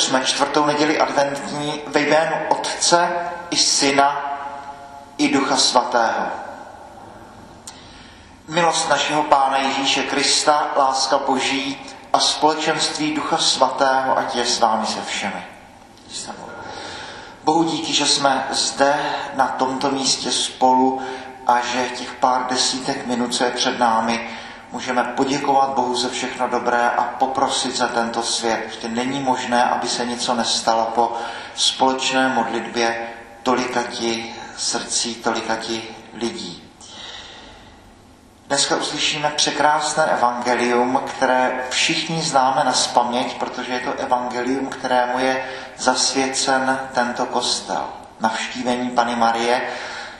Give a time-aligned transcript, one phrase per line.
[0.00, 3.08] otevřme čtvrtou neděli adventní ve jménu Otce
[3.50, 4.20] i Syna
[5.18, 6.26] i Ducha Svatého.
[8.48, 11.78] Milost našeho Pána Ježíše Krista, láska Boží
[12.12, 15.44] a společenství Ducha Svatého, ať je s vámi se všemi.
[17.44, 18.94] Bohu díky, že jsme zde
[19.34, 21.02] na tomto místě spolu
[21.46, 24.30] a že těch pár desítek minut, co je před námi,
[24.72, 28.60] můžeme poděkovat Bohu za všechno dobré a poprosit za tento svět.
[28.64, 31.12] Prostě není možné, aby se něco nestalo po
[31.54, 33.08] společné modlitbě
[33.42, 35.82] tolikati srdcí, tolikati
[36.14, 36.62] lidí.
[38.50, 45.44] Dneska uslyšíme překrásné evangelium, které všichni známe na spaměť, protože je to evangelium, kterému je
[45.76, 47.84] zasvěcen tento kostel.
[48.20, 49.62] Navštívení Pany Marie,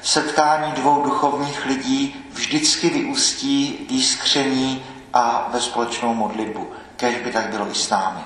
[0.02, 6.72] setkání dvou duchovních lidí vždycky vyústí v jiskření a ve společnou modlitbu.
[6.96, 8.20] Kéž by tak bylo i s námi.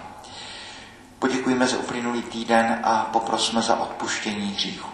[1.18, 4.88] Poděkujeme za uplynulý týden a poprosme za odpuštění hříchu.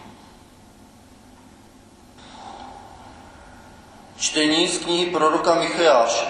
[4.16, 6.26] Čtení z knihy proroka Micheáše.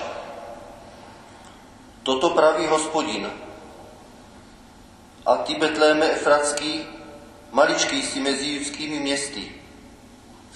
[2.03, 3.31] Toto praví hospodin.
[5.27, 6.87] A ty, Betléme Efratský,
[7.51, 9.53] maličký si mezi judskými městy.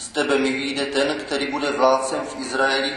[0.05, 2.97] Z tebe mi vyjde ten, který bude vládcem v Izraeli.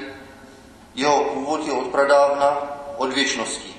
[0.95, 3.75] Jeho původ je od pradávna, od věčnosti.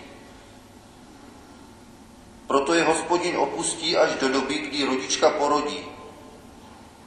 [2.46, 5.84] Proto je hospodin opustí až do doby, kdy rodička porodí.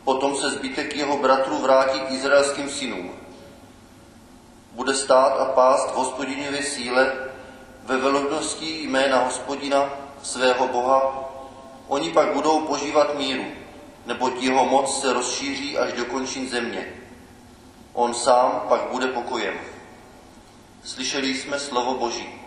[0.03, 3.22] Potom se zbytek jeho bratrů vrátí k izraelským synům
[4.72, 7.14] bude stát a pást v hospodinově síle
[7.83, 9.89] ve velodnosti jména hospodina
[10.23, 11.30] svého Boha.
[11.88, 13.45] Oni pak budou požívat míru,
[14.06, 16.88] neboť jeho moc se rozšíří až do končin země.
[17.94, 19.60] On sám pak bude pokojem.
[20.84, 22.42] Slyšeli jsme slovo Boží.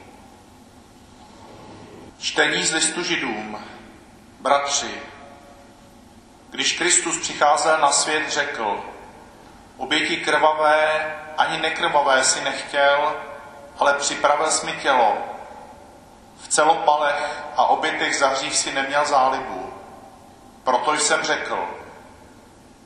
[2.18, 3.64] Čtení z listu židům.
[4.40, 5.00] Bratři,
[6.50, 8.84] když Kristus přicházel na svět, řekl,
[9.76, 13.16] oběti krvavé ani nekrvavé si nechtěl,
[13.78, 15.18] ale připravil jsi mi tělo.
[16.42, 19.73] V celopalech a obětech zahřív si neměl zálibu.
[20.64, 21.68] Proto jsem řekl,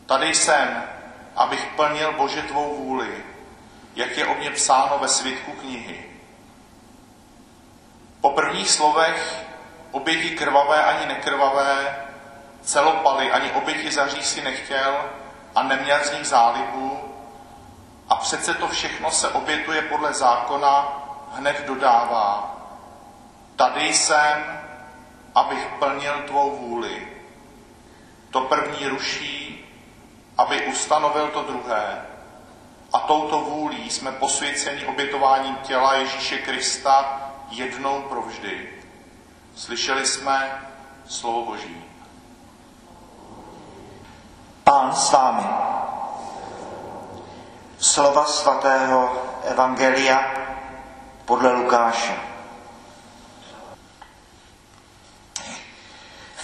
[0.06, 0.84] tady jsem,
[1.37, 3.25] abych plnil Bože tvou vůli,
[3.94, 6.05] jak je o mě psáno ve svitku knihy.
[8.21, 9.44] Po prvních slovech
[9.91, 11.97] oběti krvavé ani nekrvavé,
[12.62, 14.97] celopaly ani oběti zahří si nechtěl
[15.55, 17.15] a neměl z nich zálibu,
[18.09, 21.03] a přece to všechno se obětuje podle zákona,
[21.33, 22.56] hned dodává.
[23.56, 24.60] Tady jsem,
[25.34, 27.18] abych plnil tvou vůli.
[28.31, 29.65] To první ruší,
[30.39, 32.06] aby ustanovil to druhé.
[32.93, 38.69] A touto vůlí jsme posvěceni obětováním těla Ježíše Krista jednou provždy.
[39.56, 40.69] Slyšeli jsme
[41.06, 41.84] slovo Boží.
[44.65, 45.45] Pán s vámi
[47.78, 50.21] slova svatého Evangelia
[51.25, 52.38] podle Lukáše.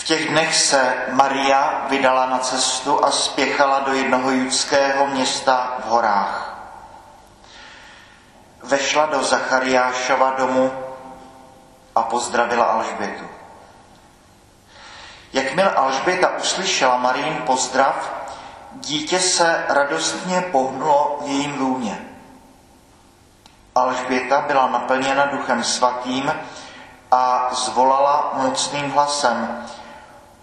[0.04, 5.88] V těch dnech se Maria vydala na cestu a spěchala do jednoho judského města v
[5.88, 6.59] horách.
[8.62, 10.72] Vešla do Zachariášova domu
[11.94, 13.25] a pozdravila Alžbětu.
[15.32, 18.12] Jakmile Alžběta uslyšela Marín pozdrav,
[18.72, 22.09] Dítě se radostně pohnulo v jejím lůně.
[23.75, 26.32] Alžběta byla naplněna duchem svatým
[27.10, 29.66] a zvolala mocným hlasem.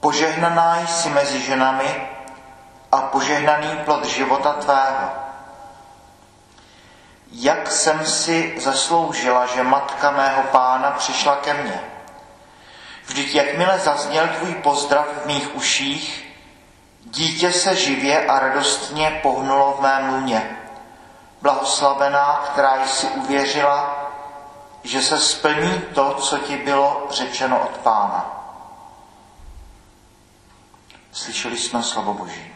[0.01, 2.09] Požehnaná jsi mezi ženami
[2.91, 5.09] a požehnaný plod života tvého.
[7.31, 11.81] Jak jsem si zasloužila, že matka mého pána přišla ke mně.
[13.05, 16.31] Vždyť jakmile zazněl tvůj pozdrav v mých uších,
[17.05, 20.57] Dítě se živě a radostně pohnulo v mém lůně.
[21.41, 24.11] Blahoslavená, která jsi uvěřila,
[24.83, 28.40] že se splní to, co ti bylo řečeno od Pána.
[31.11, 32.51] Slyšeli jsme slovo Boží.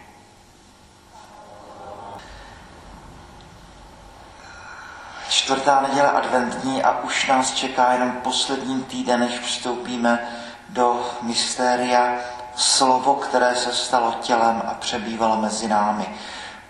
[5.30, 10.28] Čtvrtá neděle adventní a už nás čeká jenom poslední týden, než vstoupíme
[10.69, 12.16] do mystéria
[12.56, 16.16] slovo, které se stalo tělem a přebývalo mezi námi.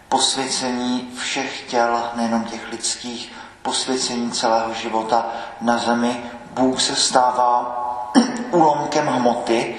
[0.10, 5.26] Posvěcení všech těl, nejenom těch lidských, posvěcení celého života
[5.62, 6.24] na zemi.
[6.52, 7.82] Bůh se stává
[8.52, 9.76] úlomkem hmoty,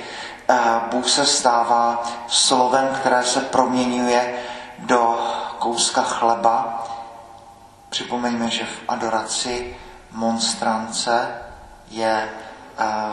[0.91, 4.43] Bůh se stává slovem, které se proměňuje
[4.79, 6.87] do kouska chleba.
[7.89, 9.77] Připomeňme, že v adoraci
[10.11, 11.43] monstrance
[11.89, 12.31] je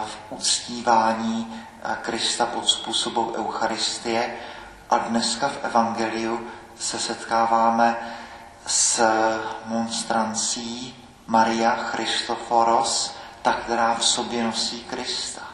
[0.06, 1.66] v uctívání
[2.02, 4.36] Krista pod způsobem Eucharistie
[4.90, 6.48] a dneska v Evangeliu
[6.80, 7.96] se setkáváme
[8.68, 9.10] s
[9.66, 10.96] monstrancí
[11.28, 15.53] Maria Christoforos, ta, která v sobě nosí Krista.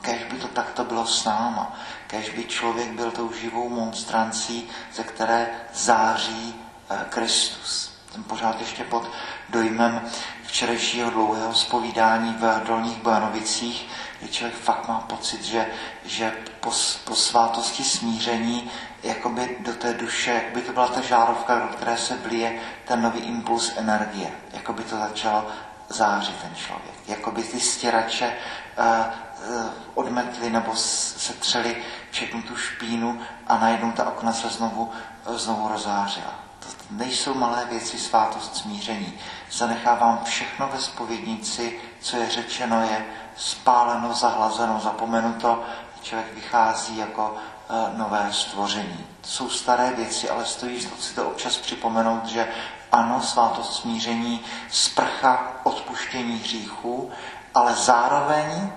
[0.00, 5.04] Kež by to takto bylo s náma, kež by člověk byl tou živou monstrancí, ze
[5.04, 6.54] které září
[6.90, 7.98] eh, Kristus.
[8.12, 9.10] Jsem pořád ještě pod
[9.48, 10.00] dojmem
[10.44, 13.88] včerejšího dlouhého zpovídání v Dolních Bojanovicích,
[14.20, 15.66] kdy člověk fakt má pocit, že,
[16.04, 16.72] že po,
[17.04, 18.70] po svátosti smíření
[19.02, 23.02] jakoby do té duše, jak by to byla ta žárovka, do které se vlije ten
[23.02, 24.30] nový impuls energie.
[24.52, 25.46] Jako by to začalo
[25.88, 26.94] zářit ten člověk.
[27.08, 28.32] Jako by ty stěrače
[29.48, 31.76] uh, odmetly nebo setřeli
[32.10, 34.90] všechnu tu špínu a najednou ta okna se znovu,
[35.26, 36.34] uh, znovu rozářila.
[36.58, 39.18] To nejsou malé věci svátost smíření.
[39.52, 43.06] Zanechávám všechno ve spovědnici, co je řečeno, je
[43.36, 45.64] spáleno, zahlazeno, zapomenuto.
[46.02, 47.36] Člověk vychází jako
[47.96, 49.06] nové stvoření.
[49.20, 52.48] To jsou staré věci, ale stojí si to občas připomenout, že
[52.92, 54.40] ano, svátost smíření,
[54.70, 57.10] sprcha odpuštění hříchů,
[57.54, 58.72] ale zároveň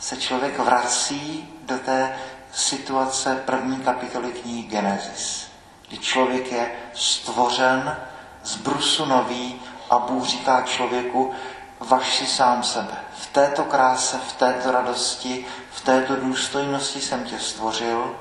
[0.00, 2.16] se člověk vrací do té
[2.52, 5.48] situace první kapitoly knihy Genesis,
[5.88, 7.96] kdy člověk je stvořen
[8.44, 9.60] z brusu nový
[9.90, 11.32] a Bůh říká člověku,
[11.80, 12.94] vaš si sám sebe.
[13.18, 18.16] V této kráse, v této radosti, v této důstojnosti jsem tě stvořil,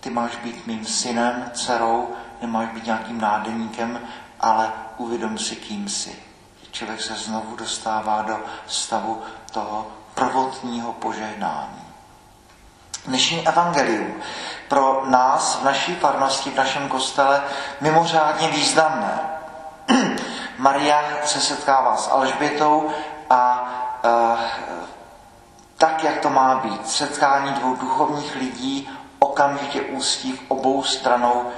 [0.00, 2.08] ty máš být mým synem, dcerou,
[2.40, 4.00] nemáš být nějakým nádeníkem,
[4.40, 6.22] ale uvědom si, kým jsi.
[6.70, 9.22] Člověk se znovu dostává do stavu
[9.52, 11.84] toho prvotního požehnání.
[13.06, 14.14] Dnešní evangelium
[14.68, 17.42] pro nás v naší farnosti, v našem kostele
[17.80, 19.20] mimořádně významné.
[20.58, 22.90] Maria se setkává s Alžbětou
[23.30, 23.68] a
[24.04, 24.08] e,
[25.78, 26.88] tak, jak to má být.
[26.88, 31.50] Setkání dvou duchovních lidí okamžitě ústí v obou stranou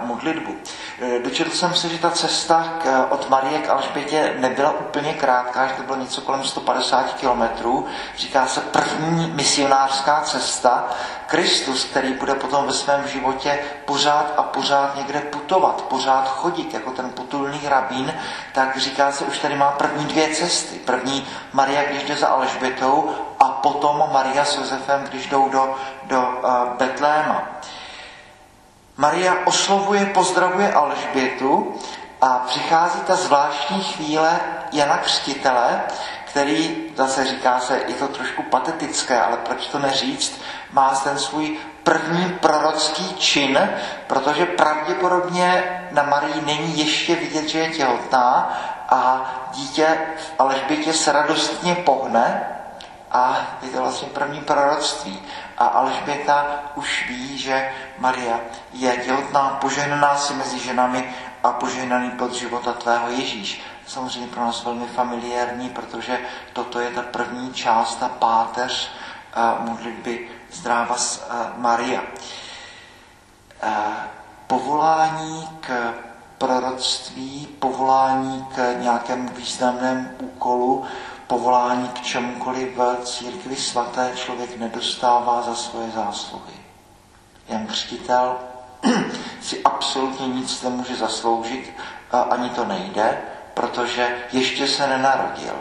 [0.00, 0.56] modlitbu.
[1.00, 5.66] E, dočetl jsem se, že ta cesta k, od Marie k Alžbětě nebyla úplně krátká,
[5.66, 7.86] že to bylo něco kolem 150 kilometrů.
[8.16, 10.88] Říká se první misionářská cesta.
[11.26, 16.90] Kristus, který bude potom ve svém životě pořád a pořád někde putovat, pořád chodit, jako
[16.90, 18.14] ten potulný rabín,
[18.52, 20.78] tak říká se, už tady má první dvě cesty.
[20.78, 23.10] První Maria, když jde za Alžbětou
[23.40, 27.42] a potom Maria s Josefem, když jdou do, do uh, Betléma.
[28.96, 31.74] Maria oslovuje, pozdravuje Alžbětu
[32.20, 34.40] a přichází ta zvláštní chvíle
[34.72, 35.80] Jana Křtitele,
[36.24, 40.40] který, zase říká se, je to trošku patetické, ale proč to neříct,
[40.72, 43.70] má ten svůj první prorocký čin,
[44.06, 48.58] protože pravděpodobně na Marii není ještě vidět, že je těhotná
[48.88, 52.46] a dítě v Alžbětě se radostně pohne
[53.12, 55.22] a je to vlastně první proroctví.
[55.58, 58.40] A Alžběta už ví, že Maria
[58.72, 63.62] je těhotná, požehnaná si mezi ženami a požehnaný pod života tvého Ježíš.
[63.86, 66.18] Samozřejmě pro nás velmi familiární, protože
[66.52, 68.90] toto je ta první část, ta páteř
[69.36, 71.00] uh, modlitby Zdráva uh,
[71.56, 72.00] Maria.
[72.00, 73.68] Uh,
[74.46, 75.94] povolání k
[76.38, 80.84] proroctví, povolání k nějakému významnému úkolu
[81.32, 86.52] povolání k čemukoliv v církvi svaté člověk nedostává za svoje zásluhy.
[87.48, 88.36] Jan Křtitel
[89.40, 91.72] si absolutně nic nemůže zasloužit,
[92.30, 93.22] ani to nejde,
[93.54, 95.54] protože ještě se nenarodil,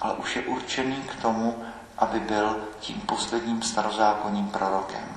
[0.00, 1.64] ale už je určený k tomu,
[1.98, 5.15] aby byl tím posledním starozákonním prorokem.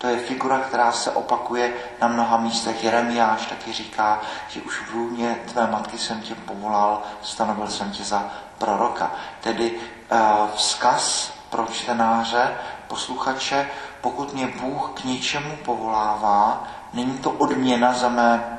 [0.00, 2.84] To je figura, která se opakuje na mnoha místech.
[2.84, 8.04] Jeremiáš taky říká, že už v lůně tvé matky jsem tě povolal, stanovil jsem tě
[8.04, 9.10] za proroka.
[9.40, 10.18] Tedy uh,
[10.54, 12.54] vzkaz pro čtenáře,
[12.88, 13.68] posluchače,
[14.00, 18.58] pokud mě Bůh k něčemu povolává, není to odměna za mé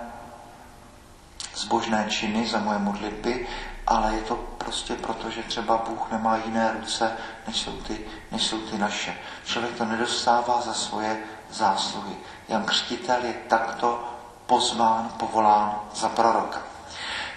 [1.55, 3.47] zbožné činy, za moje modlitby,
[3.91, 7.17] ale je to prostě proto, že třeba Bůh nemá jiné ruce,
[7.47, 7.99] než jsou ty,
[8.31, 9.17] než jsou ty naše.
[9.45, 11.17] Člověk to nedostává za svoje
[11.49, 12.15] zásluhy.
[12.47, 14.03] Jan Křtitel je takto
[14.45, 16.61] pozván, povolán za proroka.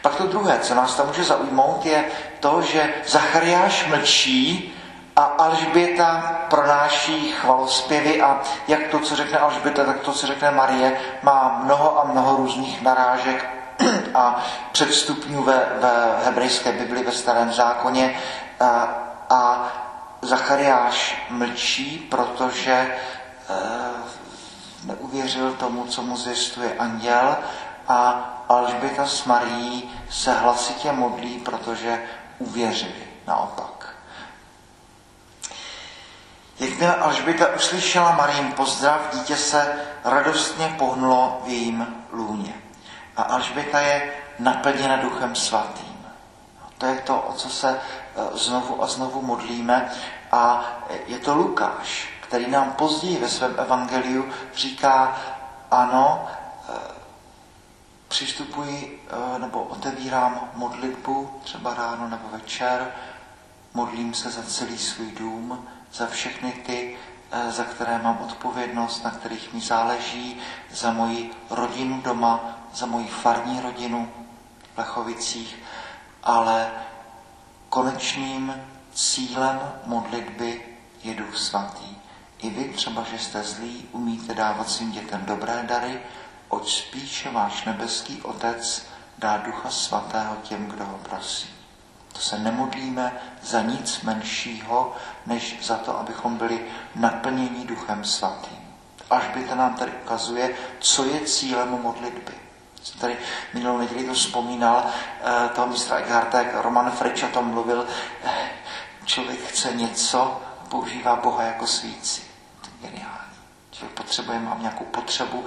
[0.02, 2.04] Pak to druhé, co nás tam může zaujmout, je
[2.40, 4.75] to, že Zachariáš mlčí
[5.16, 11.00] a Alžběta pronáší chvalospěvy a jak to, co řekne Alžběta, tak to, co řekne Marie,
[11.23, 13.63] má mnoho a mnoho různých narážek
[14.14, 18.21] a předstupňů ve, ve hebrejské Bibli, ve starém zákoně.
[18.61, 18.88] A,
[19.31, 19.73] a
[20.23, 22.97] Zachariáš mlčí, protože e,
[24.85, 27.37] neuvěřil tomu, co mu zjistuje anděl
[27.88, 32.02] a Alžběta s Marií se hlasitě modlí, protože
[32.38, 33.95] uvěřili naopak.
[36.61, 42.63] Jakmile Alžběta uslyšela Marín pozdrav, dítě se radostně pohnulo v jejím lůně.
[43.16, 46.06] A Alžběta je naplněna duchem svatým.
[46.78, 49.92] To je to, o co se e, znovu a znovu modlíme.
[50.33, 50.64] A
[51.06, 55.16] je to Lukáš, který nám později ve svém evangeliu říká,
[55.71, 56.26] ano,
[56.68, 56.73] e,
[58.09, 59.06] přistupuji
[59.37, 62.92] e, nebo otevírám modlitbu, třeba ráno nebo večer,
[63.75, 66.97] modlím se za celý svůj dům, za všechny ty,
[67.49, 73.61] za které mám odpovědnost, na kterých mi záleží, za moji rodinu doma, za moji farní
[73.61, 74.12] rodinu
[74.75, 75.59] v Lechovicích,
[76.23, 76.71] ale
[77.69, 78.55] konečným
[78.93, 80.67] cílem modlitby
[81.03, 81.97] je Duch Svatý.
[82.38, 86.00] I vy třeba, že jste zlí, umíte dávat svým dětem dobré dary,
[86.49, 88.87] oč spíše váš nebeský Otec
[89.19, 91.63] dá Ducha Svatého těm, kdo ho prosí.
[92.14, 98.75] To se nemodlíme za nic menšího, než za to, abychom byli naplněni Duchem Svatým.
[99.11, 102.33] Až by to nám tady ukazuje, co je cílem modlitby.
[102.83, 103.16] Jsem tady
[103.54, 107.87] minulou neděli to vzpomínal, eh, toho mistra Eckharta, jak Roman Frič o tom mluvil,
[108.25, 108.49] eh,
[109.04, 112.23] člověk chce něco, používá Boha jako svíci.
[112.61, 113.35] To je geniální.
[113.71, 115.44] Člověk potřebuje, mám nějakou potřebu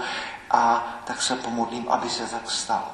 [0.51, 2.91] a tak se pomodlím, aby se tak stalo.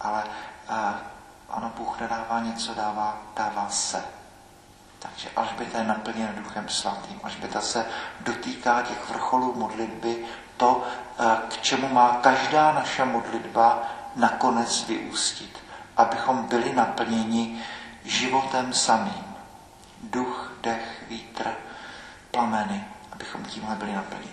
[0.00, 0.24] Ale
[0.68, 1.13] eh,
[1.50, 4.04] ano, Bůh nedává něco, dává, dává se.
[4.98, 7.20] Takže Alžběta je naplněna Duchem Svatým.
[7.22, 7.86] Alžběta se
[8.20, 10.24] dotýká těch vrcholů modlitby,
[10.56, 10.84] to,
[11.18, 13.82] eh, k čemu má každá naše modlitba
[14.16, 15.58] nakonec vyústit.
[15.96, 17.62] Abychom byli naplněni
[18.04, 19.34] životem samým.
[20.02, 21.52] Duch, dech, vítr,
[22.30, 24.32] plameny, abychom tímhle byli naplněni.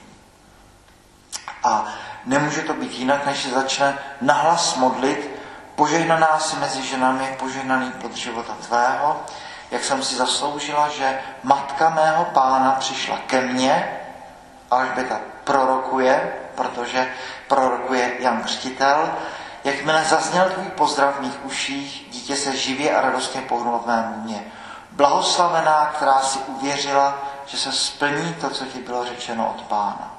[1.64, 1.88] A
[2.26, 5.31] nemůže to být jinak, než se začne nahlas modlit
[5.82, 9.26] Požehnaná si mezi ženami, požehnaný pod života tvého,
[9.72, 14.00] jak jsem si zasloužila, že matka mého pána přišla ke mně,
[14.72, 17.14] Alžběta prorokuje, protože
[17.48, 19.14] prorokuje Jan Křtitel,
[19.64, 24.22] jakmile zazněl tvůj pozdrav v mých uších, dítě se živě a radostně pohnulo v mém
[24.24, 24.44] mě.
[24.92, 30.14] Blahoslavená, která si uvěřila, že se splní to, co ti bylo řečeno od pána.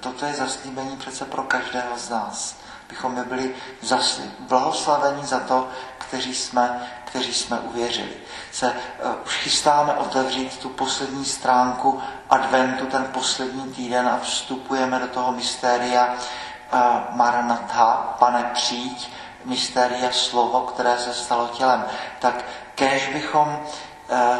[0.00, 5.68] Toto je zaslíbení přece pro každého z nás bychom my byli zasli, blahoslavení za to,
[5.98, 8.12] kteří jsme, kteří jsme uvěřili.
[8.52, 15.06] Se uh, už chystáme otevřít tu poslední stránku adventu, ten poslední týden a vstupujeme do
[15.06, 16.80] toho mystéria uh,
[17.16, 19.12] Maranatha, pane přijď,
[19.44, 21.84] mystéria slovo, které se stalo tělem.
[22.18, 24.36] Tak kež bychom, uh,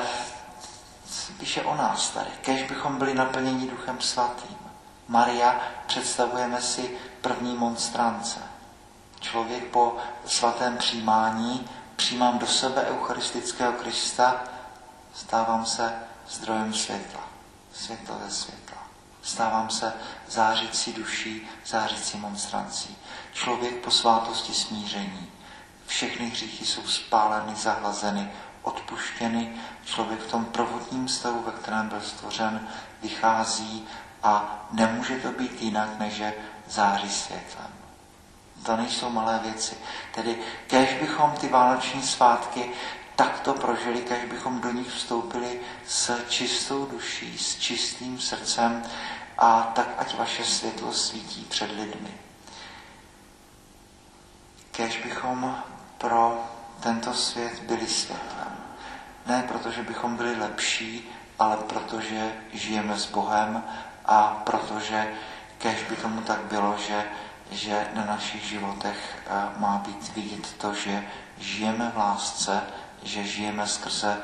[1.38, 4.67] píše o nás tady, kež bychom byli naplněni Duchem Svatým.
[5.08, 8.40] Maria představujeme si první monstrance.
[9.20, 9.96] Člověk po
[10.26, 14.44] svatém přijímání přijímám do sebe eucharistického Krista,
[15.14, 15.94] stávám se
[16.28, 17.20] zdrojem světla,
[17.72, 18.78] světlo ze světla.
[19.22, 19.92] Stávám se
[20.28, 22.96] zářící duší, zářící monstrancí.
[23.32, 25.30] Člověk po svátosti smíření.
[25.86, 28.30] Všechny hříchy jsou spáleny, zahlazeny,
[28.62, 29.52] odpuštěny.
[29.84, 32.68] Člověk v tom provodním stavu, ve kterém byl stvořen,
[33.02, 33.88] vychází
[34.22, 36.34] a nemůže to být jinak, než že
[36.68, 37.70] září světlem.
[38.66, 39.76] To nejsou malé věci.
[40.14, 42.70] Tedy kež bychom ty vánoční svátky
[43.16, 48.82] takto prožili, kež bychom do nich vstoupili s čistou duší, s čistým srdcem
[49.38, 52.14] a tak ať vaše světlo svítí před lidmi.
[54.72, 55.62] Kež bychom
[55.98, 56.44] pro
[56.80, 58.56] tento svět byli světlem.
[59.26, 63.64] Ne protože bychom byli lepší, ale protože žijeme s Bohem
[64.08, 65.08] a protože
[65.58, 67.04] kež by tomu tak bylo, že,
[67.50, 68.96] že na našich životech
[69.26, 71.04] eh, má být vidět to, že
[71.38, 72.62] žijeme v lásce,
[73.02, 74.18] že žijeme skrze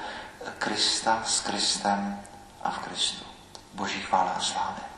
[0.58, 2.20] Krista, s Kristem
[2.62, 3.24] a v Kristu.
[3.74, 4.93] Boží chvála a slávy.